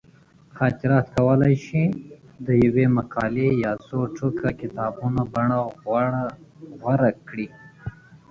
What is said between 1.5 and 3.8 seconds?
شي د یوې مقالې یا